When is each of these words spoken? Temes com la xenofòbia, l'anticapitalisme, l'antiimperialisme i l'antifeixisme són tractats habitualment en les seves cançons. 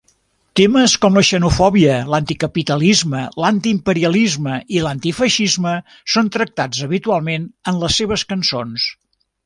Temes 0.59 0.93
com 1.03 1.19
la 1.19 1.21
xenofòbia, 1.27 1.97
l'anticapitalisme, 2.13 3.21
l'antiimperialisme 3.45 4.57
i 4.79 4.83
l'antifeixisme 4.87 5.77
són 6.15 6.35
tractats 6.39 6.85
habitualment 6.91 7.49
en 7.73 7.83
les 7.85 8.03
seves 8.03 8.31
cançons. 8.35 8.93